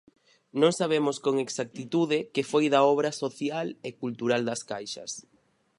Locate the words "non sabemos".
0.61-1.17